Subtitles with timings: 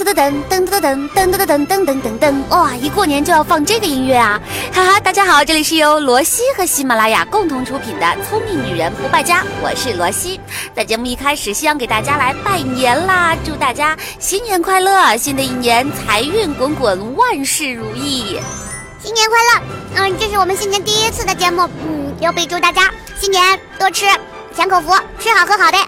[0.00, 2.34] 噔噔噔噔噔噔噔噔噔噔噔噔噔！
[2.48, 4.40] 哇，一过年就要放这个音乐啊！
[4.72, 10.40] 哈哈，大家好，这里是由罗西和喜马拉雅共同出品的《聪明女人不败家》，我是罗西。
[10.74, 18.40] 在节目一开始，希望给大家来拜年啦，祝大家新年快乐，新的一年财运滚滚，万事如意，
[19.02, 19.62] 新年快乐！
[19.96, 22.90] 嗯，这是我们新年第一次的节目，嗯，要备祝大家
[23.20, 24.06] 新年多吃，
[24.56, 25.78] 享口福，吃好喝好的。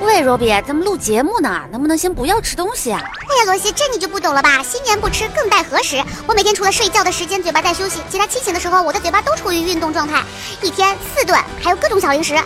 [0.00, 3.00] 喂，罗比，咱们录节目呢，能不能先不要吃东西啊？
[3.02, 4.62] 哎呀，罗西，这你就不懂了吧？
[4.62, 6.02] 新年不吃更待何时？
[6.26, 10.22] 我每天除了睡觉的时间嘴巴在休息，其他清醒的时候，我的嘴巴都处于运动状态，
[10.60, 12.36] 一天四顿，还有各种小零食。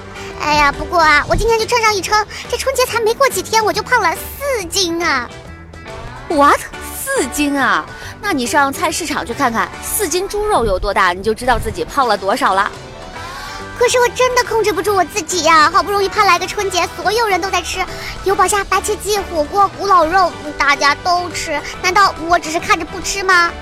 [0.41, 5.29] 哎呀，不过啊，我今天就称上一称，这春节才没过几天，我就胖了四斤啊
[6.29, 6.61] ！What？
[6.97, 7.85] 四斤啊？
[8.21, 12.71] 那你上菜市场去看看，四斤猪肉有多大，你就知道自己胖了多少了。
[13.79, 15.71] 可是我真的控制不住我自己呀！
[15.73, 17.79] 好不容易盼来个春节，所有人都在吃
[18.25, 23.53] 油爆虾、白切鸡、火锅、古老肉，大家都吃，难道我只是看着不吃吗？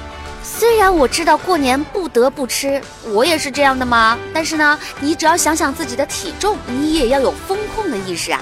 [0.43, 2.81] 虽然我知道过年不得不吃，
[3.13, 4.19] 我也是这样的吗？
[4.33, 8.41] 但是呢，你只要想想自己的体重，你也要有风控的意识啊！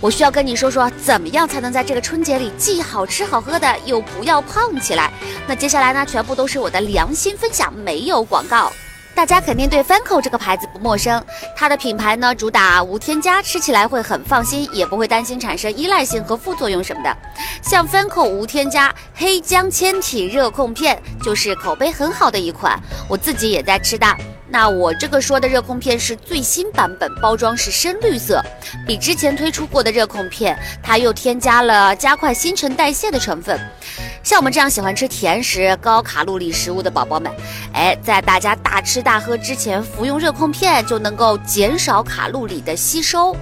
[0.00, 5.12] 我需要跟你说说，怎么样才能在这个春节里既好吃好喝的，又不要胖起来？
[5.46, 8.72] 那接下来呢，全部都是我的良心分享，没有广告。
[9.14, 11.24] 大家肯定对 Fanco 这个牌子不陌生，
[11.54, 17.16] 它的品牌呢主打无添加，吃起来会很放心，也不会担心产生依赖性和副作用什么的。
[17.62, 24.06] 像 Fanco 无添加黑姜纤体热控片就是口碑很好的一款，我自己也在吃的。
[24.48, 28.42] 那我这个说的热控片是最新版本，包装是深绿色，
[28.86, 33.58] 比之前推出过的热控片，它又添加了加快新陈代谢的成分。
[34.22, 37.30] 像我们这样喜欢吃甜食、高卡路里食物的宝宝们，
[37.74, 43.36] 哎，在大家大吃大喝之前服用热控片，就能够减少卡路里的吸收。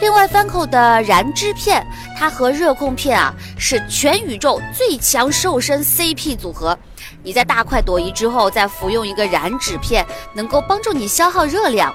[0.00, 1.86] 另外，翻口的燃脂片，
[2.18, 6.76] 它和热控片啊是全宇宙最强瘦身 CP 组合。
[7.22, 11.94] 你在大快朵颐之后，再服用一个燃脂片，能够帮助你消耗热量。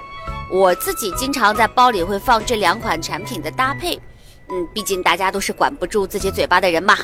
[0.49, 3.99] 我自己经常在包里会放这两款产品的搭配，
[4.49, 6.97] 嗯，毕竟大家都是管不住自己嘴巴的人嘛。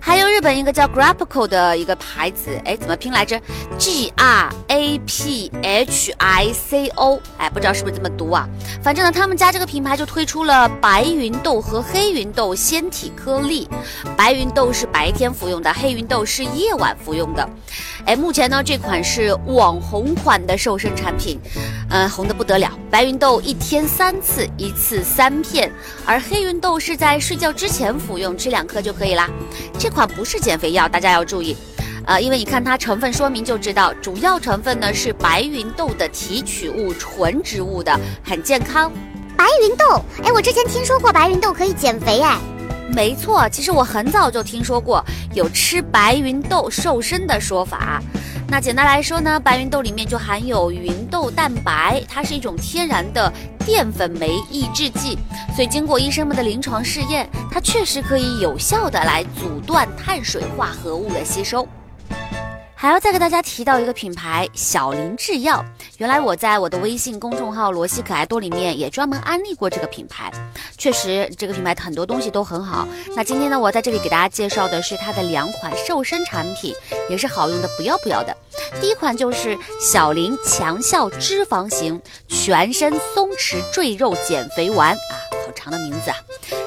[0.00, 3.40] 还有日本一个叫 Grapico 的一个牌子，哎，怎么拼来着
[3.78, 8.48] ？G R A P H I C O，哎，不知道是不是这么读啊？
[8.82, 13.68] 反正呢，他们家这个品牌就推出了白芸豆和黑芸豆纤体颗粒，
[14.16, 17.48] 白芸豆是白天服用的，黑芸豆是夜晚服用的。
[18.06, 21.38] 哎，目前呢，这款是网红款的瘦身产品，
[21.90, 22.70] 嗯，红的不得了。
[22.90, 25.70] 白芸豆一天三次，一次三片，
[26.06, 29.28] 而黑芸豆是在睡觉之前服用，吃两颗就可以啦。
[29.78, 31.54] 这款不是减肥药，大家要注意，
[32.06, 37.94] 呃，因为你看它成分说明就知道，主要成分呢是白芸豆的提取物，纯植物的，
[38.24, 38.90] 很健康。
[39.36, 42.38] 白芸豆，哎，我之前听说过白芸豆可以减肥，哎。
[42.90, 48.02] 没错，其实我很早就听说过有吃白芸豆瘦身的说法。
[48.50, 55.18] 那简单来说呢，白芸豆里面就含有芸豆蛋白，它是一种天然的淀粉酶抑制剂，
[55.54, 61.68] 所以经过医生们的临床试验，它确实可以有效的来阻断碳水化合物的吸收。
[62.80, 65.64] 还要再给大家提到一个品牌小林制药，
[65.96, 70.30] 原来我在我的微信公众号罗西可爱多里面也专门安利过这个品牌，
[70.76, 72.86] 确实这个品牌很多东西都很好。
[73.16, 76.72] 那今天呢，我在这里给大家介绍的是它的两款瘦身产品，
[77.10, 78.36] 也是好用的不要不要的。
[78.80, 86.16] 第一款就是小林强效脂肪型全身松弛赘肉减肥丸啊，好长的名字啊。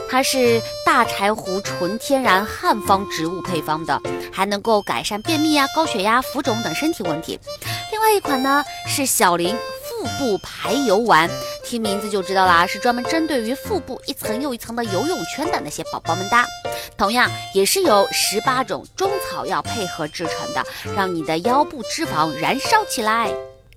[0.10, 3.98] 它是大柴胡纯天然汉方植物配方的，
[4.30, 7.40] 还能够改善便秘啊、高血压、浮肿等身体问题。
[7.92, 11.30] 另外一款呢是小林腹部排油丸，
[11.64, 16.36] 听名字就知道啦，是专门针对于腹部一层又一层的游泳圈的那些宝宝们的。
[16.98, 20.64] 同样也是由十八种中草药配合制成的，
[20.96, 23.32] 让你的腰部脂肪燃烧起来。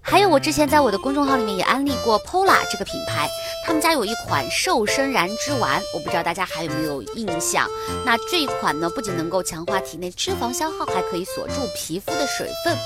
[0.06, 3.26] 还有，我之前在我的公众号里面也安利过 Pola 这个品牌，
[3.66, 7.66] 他们家有一款瘦身燃脂丸，我不知道大家还有没有印象。
[8.04, 12.76] 那这一款呢，不仅能够强化体内脂肪消耗，还可以锁住皮肤的水分。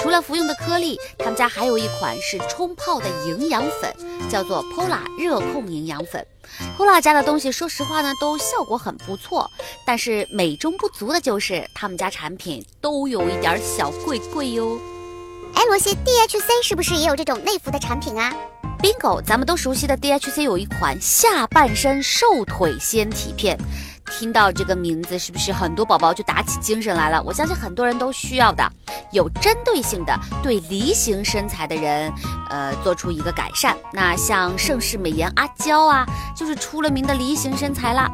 [0.00, 3.92] 除了服用的颗粒，他们家还有一款是冲泡的营养粉，
[4.30, 6.24] 叫做 Pola 热控营养粉。
[6.76, 9.50] Pola 家的东西，说实话呢，都效果很不错，
[9.86, 14.78] 但是美中不足的就是他们家产品都有一点小贵贵哟。
[15.56, 18.30] 哎，罗西，DHC 是不是也有这种内服的产品啊
[18.78, 23.58] ？Bingo，咱们都熟悉的 DHC 有一款下半身瘦腿纤体片，
[24.12, 27.22] 听到这个名字，是不是很多宝宝就打起精神来了？
[27.22, 28.70] 我相信很多人都需要的，
[29.12, 32.12] 有针对性的对梨形身材的人，
[32.50, 33.74] 呃，做出一个改善。
[33.94, 36.04] 那像盛世美颜阿娇啊，
[36.36, 38.10] 就是出了名的梨形身材啦。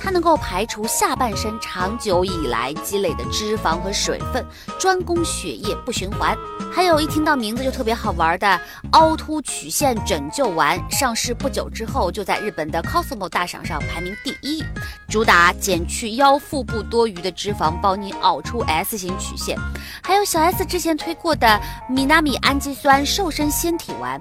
[0.00, 4.44] 它能够排除下半身长久以来积累的脂肪和水分，
[4.78, 6.36] 专攻血液不循环。
[6.76, 14.62] 还有一听到名字就特别好玩的凹凸曲线拯救丸，上市不久之后就在日本的 Cosmo 大赏上排名第一，
[15.08, 19.58] 主打减去腰腹部多余的脂肪，帮你凹出 S 型曲线。
[20.02, 21.58] 还有小 S 之前推过的
[21.88, 24.20] 米纳米氨基酸瘦身纤体丸，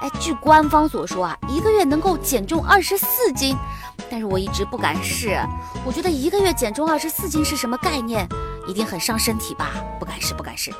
[0.00, 3.56] 哎，据官方所说啊，一个月能够减重二十四斤。
[4.08, 5.36] 但是我一直不敢试，
[5.84, 8.28] 我觉得一个月减重二十四斤是什么概念？
[8.68, 9.72] 一定很伤身体吧？
[9.98, 10.72] 不敢试，不敢试。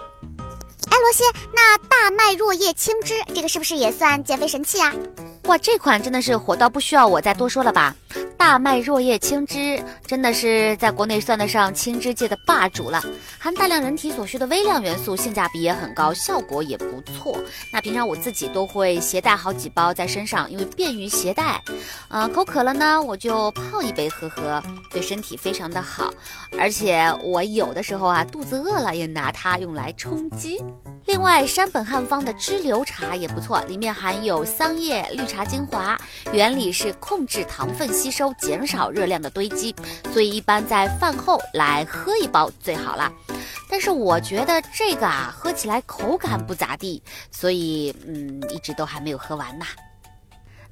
[1.07, 1.23] 哎，罗西，
[1.55, 4.93] 那大麦若叶青汁这个是不是也算减肥神器啊？
[5.45, 7.95] 哇，这款真的是火到不需要我再多说了吧？
[8.39, 13.03] 大麦若叶青汁真的是在国内算得上青汁界的霸主了，
[13.39, 17.37] 含大量人体所需的微量元素，性价比也很高，效果也不错。
[17.73, 21.61] 那平常我自己都会携带好几包在身上，因为便于携带。
[22.09, 26.13] 嗯，口渴了呢，我就泡一杯喝喝，对身体非常的好。
[26.59, 30.63] 而且我有的时候啊，肚子饿了也拿它用来充饥。
[31.07, 35.97] 另外，山本汉方的支流茶也不错，里面含有桑叶绿茶精华，
[36.33, 39.75] 原理是控制糖分吸收，减少热量的堆积，
[40.13, 43.13] 所以一般在饭后来喝一包最好了。
[43.69, 49.65] 但是我觉得这个啊，喝起来口感不咋地，所以嗯，一直都还没有喝完呢。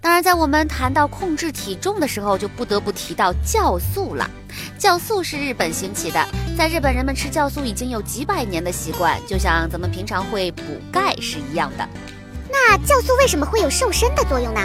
[0.00, 4.30] 当然，在我们谈到控制体重的时候，就不得不提到酵素了。
[4.78, 6.22] 酵素是日本兴起的，
[6.58, 10.62] 在日本人们吃酵素已经有几百年的习惯，就像咱们平常会补
[10.92, 11.88] 钙是一样的。
[12.50, 14.60] 那酵素为什么会有瘦身的作用呢？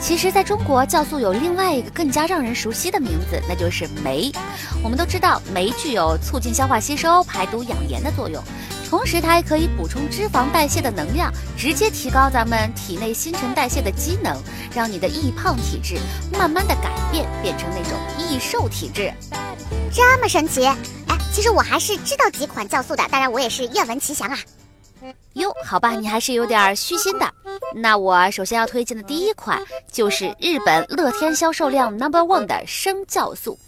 [0.00, 4.32] 其实，在中国，酵素有另外一个更加让人熟悉的名字，那就是酶。
[4.82, 8.42] 我们都知道，酶具有促进消化吸收、排毒养颜的作用。
[8.88, 14.36] 同时，它还可以补充脂肪代谢的能量，直接提高咱们体内新陈代谢的机能，
[14.74, 15.96] 让你的易胖体质
[16.32, 19.12] 慢慢的改变，变成那种易瘦体质。
[19.92, 20.64] 这么神奇？
[20.64, 20.76] 哎，
[21.32, 24.38] 其实我还是知道几款酵素的，当然我也是愿闻其详啊。
[25.34, 27.32] 哟，好吧，你还是有点虚心的。
[27.74, 33.58] 那我首先要推荐的第一款就是日本乐天销售量 number one 的生酵素。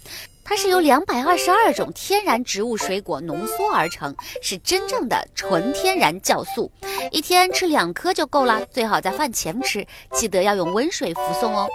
[0.44, 6.70] 它是由两百二十二种天然植物水果浓缩而成，是真正的纯天然酵素。
[7.12, 11.68] 一天吃两颗就够了，最好在饭前吃，记得要用温水服送哦。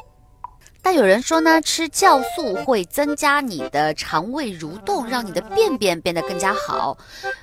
[0.87, 6.97] 那有人说呢，吃酵素会增加你的肠胃蠕动，让你的便便变得更加好。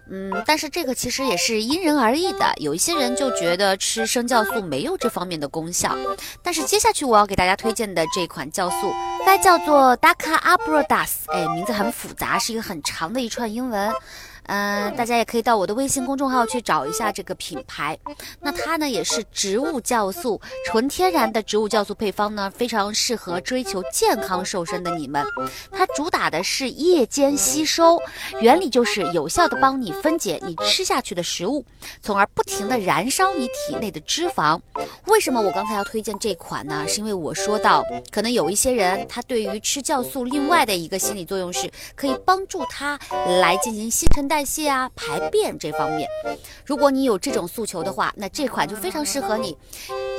[0.08, 2.55] 嗯，但是这个其实也是因人而异的。
[2.56, 5.94] 有一些人就觉得吃生酵素没有这方面的功效。
[6.43, 8.91] 但是接下去我要给大家推荐的这款酵素，
[9.26, 11.11] 该叫做 Daca Abrodas。
[11.26, 13.93] 哎，名字很复杂，是一个很长的一串英文。
[14.46, 17.99] 嗯，大家也可以到我的微信公众号去找一下这个品牌。
[18.41, 25.25] 那它呢也是植物酵素，纯天然的植物酵素配方呢，非常适合追求健康瘦身的你们。
[25.73, 27.99] 它主打的是夜间吸收，
[28.41, 31.64] 原理就是有效的帮你分解你吃下去的食物，
[32.02, 34.61] 从而不停的燃烧你体内的脂肪。
[35.06, 36.87] 为什么我刚才要推荐这款呢？
[36.87, 42.99] 是因为我说到，可能有一些人他对于吃酵素另外的一个心理作用是，可以帮助他
[43.41, 44.34] 来进行新陈代。
[44.35, 46.09] 代谢啊，排便这方面，
[46.67, 49.57] 如果你有这种诉求的话，那这款就非常适合你，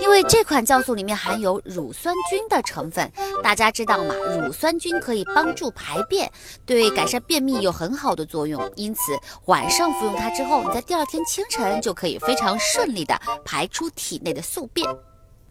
[0.01, 3.11] 因为这款酵素里面含有乳酸菌的成分。
[3.43, 4.15] 大家知道吗？
[4.15, 6.31] 乳酸菌可以帮助排便，
[6.65, 8.71] 对改善便秘有很好的作用。
[8.77, 9.01] 因此，
[9.47, 14.87] 晚上服用它之后，你在第二天清晨就可以非常顺利的排出体内的宿便。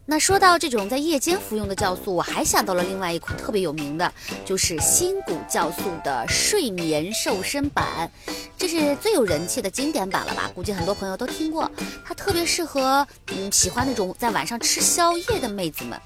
[0.07, 4.13] 那说到这种在夜间服用的酵素，我还想到了另外一款特别有名的，
[4.45, 8.09] 就是新谷酵素的睡眠瘦身版，
[8.55, 10.51] 这是最有人气的经典版了吧？
[10.53, 11.69] 估计很多朋友都听过，
[12.05, 15.99] 它特别适合嗯喜欢那种在晚上吃宵夜的妹子们。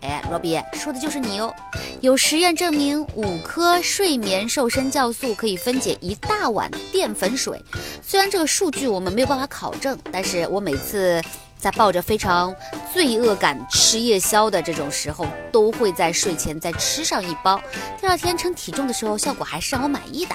[0.00, 1.52] 哎，罗比说的就是你哦。
[2.00, 7.60] 有实验证明，五颗睡眠瘦身酵素可以分解一大碗淀粉水。
[8.00, 11.20] 虽然这个数据我们没有办法考证，但是我每次。
[11.60, 12.54] 在抱着非常
[12.92, 17.60] 罪恶感吃夜宵的这种时候，都会在睡前再吃上一包，
[18.00, 20.34] 第二天称体重的时候，效果还是让我满意的。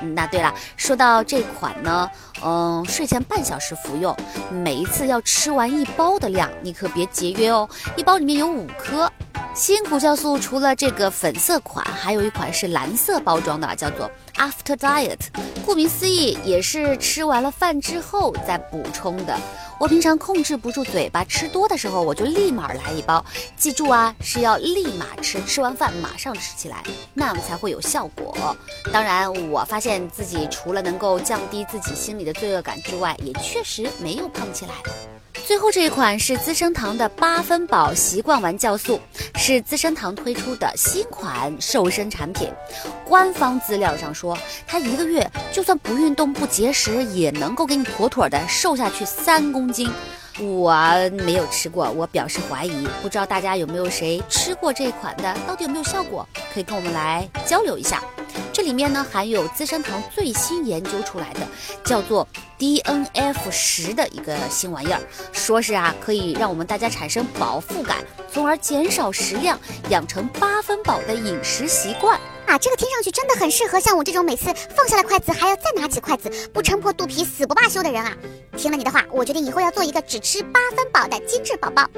[0.00, 2.08] 嗯那对了，说到这款呢，
[2.44, 4.16] 嗯，睡前半小时服用，
[4.50, 9.10] 每一次要吃完一包的量，你可别节约哦，一包里面有五颗。
[9.54, 15.18] 新谷酵素除了这个粉色款，还有一款是蓝色包装的，叫做 After Diet。
[15.66, 19.36] 顾名思义，也是吃完了饭之后再补充的。
[19.82, 23.24] 我平常控制不住嘴巴，吃多的时候我就立马来一包。
[23.56, 28.56] 记住啊，是要立马吃，吃完饭马上吃起来，那样才会有效果。
[28.92, 34.74] 当然，我发现自己除了能够降低自己心里的罪恶感之外，也确实没有胖起来。
[35.32, 39.00] 最后这一款是资生堂的八分饱习惯丸酵素，
[39.36, 42.48] 是资生堂推出的新款瘦身产品。
[43.04, 44.36] 官方资料上说，
[44.66, 49.90] 它一个月就算不运动不节食，也能够给你妥妥的瘦下去三公斤。
[50.38, 50.74] 我
[51.24, 52.86] 没有吃过，我表示怀疑。
[53.02, 55.34] 不知道大家有没有谁吃过这款的？
[55.46, 56.26] 到底有没有效果？
[56.54, 58.02] 可以跟我们来交流一下。
[58.52, 61.40] 这里面呢含有资生堂最新研究出来的，
[61.84, 62.26] 叫做
[62.58, 65.00] DNF 十的一个新玩意儿，
[65.32, 67.98] 说是啊可以让我们大家产生饱腹感，
[68.32, 69.58] 从而减少食量，
[69.88, 72.18] 养成八分饱的饮食习惯。
[72.46, 78.14] 啊，这个听上去真的很适合像我这种每次放下了筷子还要再拿起筷子，不撑破肚皮死不罢休的人啊！
[78.56, 81.88] 听了你的话，我决定以后要做一个只吃八分饱的精致宝宝。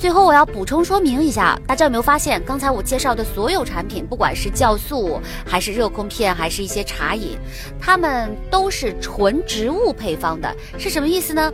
[0.00, 7.36] 最后我要补充说明一下，大家有没有发现，刚才我介绍的所有产品，不管是酵素，还是热控片，还是一些茶饮，
[7.78, 11.52] 它们都是纯植物配方的，是什么意思呢？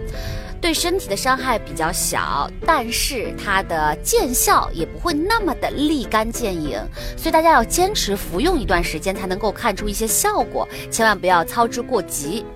[0.61, 6.79] 对身体的伤害比较小，但是它的见效也不会那么的立竿见影，
[7.17, 12.47] 所以大家要坚持服用一段时间才能够看出一些效果，千万不要操之过急。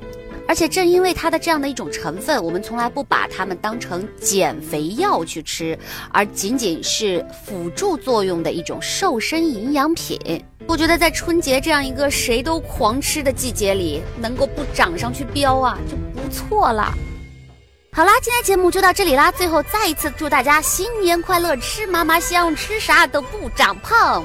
[0.50, 5.78] 而且正因为它的这样的一种成分，我们从来不把它们当成减肥药去吃，
[6.11, 10.19] 而仅仅是辅助作用的一种瘦身营养品。
[10.66, 16.92] 我觉得在春节这样一个谁都狂吃的季节里，能够不长上去膘啊，就不错了。
[17.92, 19.32] 好啦，今天节目就到这里啦。
[19.32, 24.25] 最后再一次祝大家新年快乐，吃嘛嘛香，吃啥都不长胖。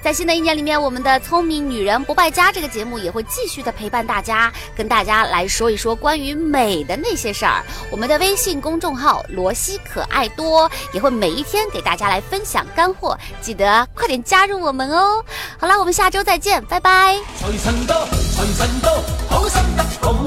[0.00, 7.64] 在新的一年里面，我们的聪明女人不败家这个节目也会继续的陪伴大家，跟大家来说一说关于美的那些事儿。
[7.90, 15.22] 我们的微信公众号罗西可爱多也会每一天给大家来分享干货，记得快点加入我们哦。
[15.58, 17.18] 好啦，我们下周再见，拜拜。
[17.40, 20.19] 财神到，财神到，好心得共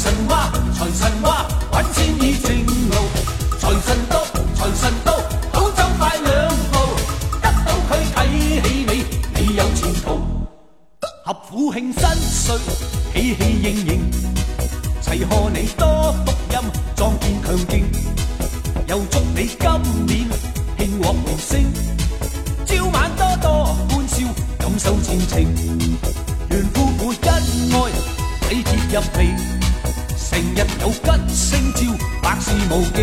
[0.00, 1.46] 财神，话，财神话。
[1.72, 2.96] 揾钱已正路，
[3.58, 5.12] 财神到，财神到，
[5.52, 6.78] 好走快两步，
[7.42, 8.18] 得到佢睇
[8.62, 9.04] 起你，
[9.34, 10.22] 你有前途。
[11.22, 12.56] 合府庆新岁，
[13.12, 14.10] 喜气盈盈，
[15.02, 16.58] 齐贺你多福音，
[16.96, 17.84] 壮健强劲，
[18.88, 20.26] 又祝你今年
[20.78, 21.62] 庆获荣升，
[22.64, 24.26] 朝晚多多欢笑，
[24.58, 25.42] 感受前程，
[26.48, 27.34] 愿夫妇恩
[27.74, 29.59] 爱，体贴入微。
[30.30, 31.80] 成日有吉星照，
[32.22, 33.02] 百事无忌，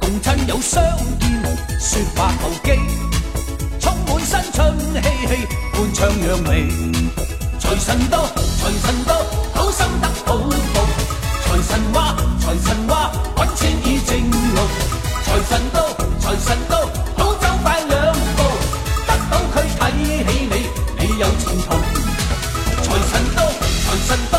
[0.00, 0.82] 共亲友相
[1.20, 1.30] 见，
[1.78, 2.76] 说话投机，
[3.78, 6.68] 充满新春气气，欢唱扬眉。
[7.60, 9.14] 财神到，财神到，
[9.54, 10.36] 好心得好
[10.74, 10.76] 报。
[11.44, 14.60] 财神话，财神话，揾钱已正路。
[15.22, 16.80] 财神到，财神到，
[17.16, 18.42] 好走快两步，
[19.06, 20.66] 得到佢睇起你，
[20.98, 21.68] 你有前途。
[22.82, 24.08] 财神到，财神到。
[24.08, 24.37] 新春，望财神到。